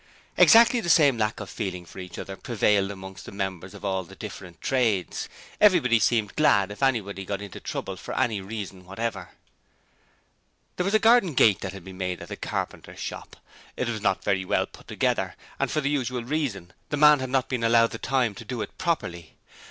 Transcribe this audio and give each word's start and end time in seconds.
Exactly 0.35 0.79
the 0.79 0.89
same 0.89 1.15
lack 1.19 1.39
of 1.39 1.47
feeling 1.47 1.85
for 1.85 1.99
each 1.99 2.17
other 2.17 2.35
prevailed 2.35 2.89
amongst 2.89 3.27
the 3.27 3.31
members 3.31 3.75
of 3.75 3.85
all 3.85 4.03
the 4.03 4.15
different 4.15 4.59
trades. 4.59 5.29
Everybody 5.59 5.99
seemed 5.99 6.35
glad 6.35 6.71
if 6.71 6.81
anybody 6.81 7.23
got 7.23 7.39
into 7.39 7.59
trouble 7.59 7.95
for 7.97 8.17
any 8.17 8.41
reason 8.41 8.83
whatever. 8.83 9.29
There 10.77 10.83
was 10.85 10.95
a 10.95 10.97
garden 10.97 11.35
gate 11.35 11.59
that 11.61 11.73
had 11.73 11.83
been 11.83 11.99
made 11.99 12.19
at 12.19 12.29
the 12.29 12.35
carpenter's 12.35 12.97
shop: 12.97 13.35
it 13.77 13.87
was 13.87 14.01
not 14.01 14.23
very 14.23 14.43
well 14.43 14.65
put 14.65 14.87
together, 14.87 15.35
and 15.59 15.69
for 15.69 15.81
the 15.81 15.89
usual 15.91 16.23
reason; 16.23 16.73
the 16.89 16.97
man 16.97 17.19
had 17.19 17.29
not 17.29 17.47
been 17.47 17.63
allowed 17.63 17.91
the 17.91 17.99
time 17.99 18.33
to 18.33 18.43
do 18.43 18.63
it 18.63 18.75
properly. 18.79 19.35